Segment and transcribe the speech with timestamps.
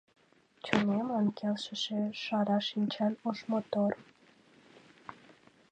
[0.65, 3.93] Чонемлан келшыше шара шинчан ош мотор